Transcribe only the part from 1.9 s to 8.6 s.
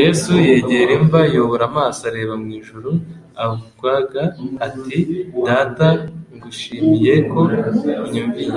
areba mu ijuru aravwga ati: "Data ngushimiye ko unyumviye."